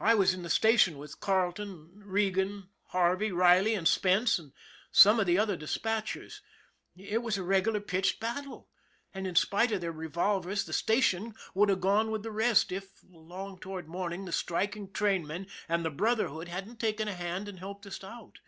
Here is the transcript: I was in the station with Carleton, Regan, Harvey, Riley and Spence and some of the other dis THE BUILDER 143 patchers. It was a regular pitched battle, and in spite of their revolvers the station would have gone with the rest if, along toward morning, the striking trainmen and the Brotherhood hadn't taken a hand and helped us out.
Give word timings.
I 0.00 0.16
was 0.16 0.34
in 0.34 0.42
the 0.42 0.50
station 0.50 0.98
with 0.98 1.20
Carleton, 1.20 2.02
Regan, 2.04 2.70
Harvey, 2.86 3.30
Riley 3.30 3.74
and 3.76 3.86
Spence 3.86 4.36
and 4.36 4.52
some 4.90 5.20
of 5.20 5.26
the 5.26 5.38
other 5.38 5.54
dis 5.56 5.74
THE 5.74 5.80
BUILDER 5.82 6.18
143 6.98 7.06
patchers. 7.06 7.14
It 7.14 7.22
was 7.22 7.38
a 7.38 7.44
regular 7.44 7.78
pitched 7.78 8.18
battle, 8.18 8.68
and 9.14 9.24
in 9.24 9.36
spite 9.36 9.70
of 9.70 9.80
their 9.80 9.92
revolvers 9.92 10.64
the 10.64 10.72
station 10.72 11.36
would 11.54 11.68
have 11.68 11.80
gone 11.80 12.10
with 12.10 12.24
the 12.24 12.32
rest 12.32 12.72
if, 12.72 13.04
along 13.14 13.60
toward 13.60 13.86
morning, 13.86 14.24
the 14.24 14.32
striking 14.32 14.90
trainmen 14.92 15.46
and 15.68 15.84
the 15.84 15.90
Brotherhood 15.90 16.48
hadn't 16.48 16.80
taken 16.80 17.06
a 17.06 17.14
hand 17.14 17.46
and 17.46 17.60
helped 17.60 17.86
us 17.86 18.02
out. 18.02 18.40